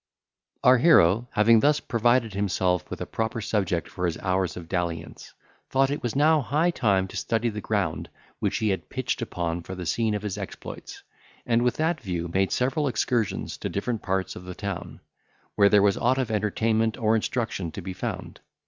[0.63, 5.31] Our hero, having thus provided himself with a proper subject for his hours of dalliance,
[5.69, 8.09] thought it was now high time to study the ground
[8.39, 11.03] which he had pitched upon for the scene of his exploits,
[11.45, 15.01] and with that view made several excursions to different parts of the town,
[15.53, 18.39] where there was aught of entertainment or instruction to be found.